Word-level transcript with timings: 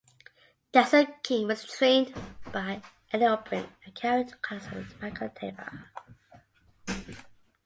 Desert 0.71 1.21
King 1.21 1.45
was 1.47 1.63
trained 1.63 2.15
by 2.51 2.81
Aidan 3.13 3.33
O'Brien, 3.37 3.69
and 3.85 3.93
carried 3.93 4.29
the 4.29 4.35
colours 4.37 4.65
of 4.73 4.99
Michael 4.99 5.29
Tabor. 5.29 5.91